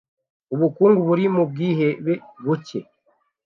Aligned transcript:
Ubukungu 0.53 1.01
buri 1.09 1.25
mu 1.35 1.43
bwihebe 1.49 2.13
buke 2.43 2.79